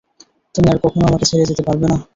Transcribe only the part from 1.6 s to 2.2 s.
পারবে না!